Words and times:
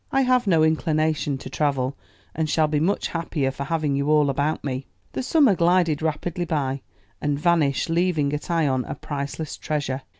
"I 0.11 0.21
have 0.21 0.47
no 0.47 0.63
inclination 0.63 1.37
to 1.37 1.47
travel, 1.47 1.95
and 2.33 2.49
shall 2.49 2.67
be 2.67 2.79
much 2.79 3.09
happier 3.09 3.51
for 3.51 3.65
having 3.65 3.95
you 3.95 4.09
all 4.09 4.31
about 4.31 4.63
me." 4.63 4.87
The 5.11 5.21
summer 5.21 5.53
glided 5.53 6.01
rapidly 6.01 6.45
by, 6.45 6.81
and 7.21 7.37
vanished, 7.37 7.87
leaving 7.87 8.33
at 8.33 8.49
Ion 8.49 8.83
a 8.87 8.95
priceless 8.95 9.57
treasure. 9.57 10.01